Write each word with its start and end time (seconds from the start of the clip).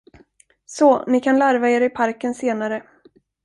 Så, 0.65 1.03
ni 1.05 1.19
kan 1.19 1.39
larva 1.39 1.69
er 1.77 1.81
i 1.89 1.93
parken 2.01 2.35
senare. 2.43 2.83